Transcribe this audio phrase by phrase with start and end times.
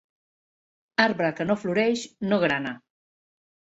[1.05, 2.77] Arbre que no floreix, no grana.